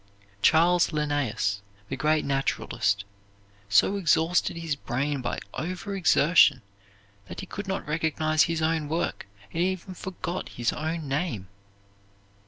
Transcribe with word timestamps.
Charles 0.41 0.91
Linnaeus, 0.91 1.61
the 1.87 1.95
great 1.95 2.25
naturalist, 2.25 3.05
so 3.69 3.97
exhausted 3.97 4.57
his 4.57 4.75
brain 4.75 5.21
by 5.21 5.37
over 5.53 5.95
exertion 5.95 6.63
that 7.27 7.41
he 7.41 7.45
could 7.45 7.67
not 7.67 7.85
recognize 7.87 8.41
his 8.41 8.63
own 8.63 8.89
work, 8.89 9.27
and 9.53 9.61
even 9.61 9.93
forgot 9.93 10.49
his 10.49 10.73
own 10.73 11.07
name. 11.07 11.49